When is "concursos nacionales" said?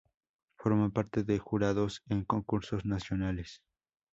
2.25-3.61